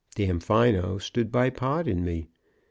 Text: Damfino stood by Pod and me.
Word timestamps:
Damfino 0.15 0.97
stood 0.99 1.31
by 1.31 1.51
Pod 1.51 1.87
and 1.87 2.03
me. 2.03 2.27